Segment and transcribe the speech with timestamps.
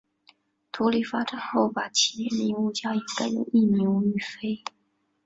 [0.71, 4.63] 独立发展后把其原名吴家颖改用艺名吴雨霏。